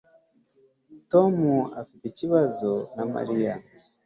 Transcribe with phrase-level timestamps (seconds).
[1.11, 1.35] Tom
[1.81, 3.53] afite ikibazo na Mariya